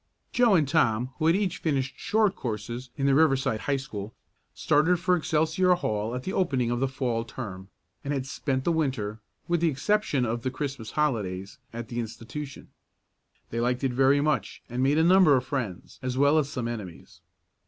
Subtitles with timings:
[0.33, 4.15] Joe and Tom, who had each finished short courses in the Riverside High School,
[4.55, 7.69] started for Excelsior Hall at the opening of the Fall term,
[8.03, 12.69] and had spent the Winter, with the exception of the Christmas holidays, at the institution.
[13.51, 16.67] They liked it very much, and made a number of friends as well as some
[16.67, 17.21] enemies.